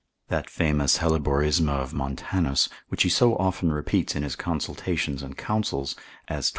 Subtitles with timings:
[0.29, 5.95] That famous Helleborisme of Montanus, which he so often repeats in his consultations and counsels,
[6.27, 6.49] as 28.